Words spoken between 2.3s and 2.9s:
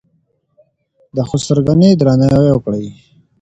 وکړئ.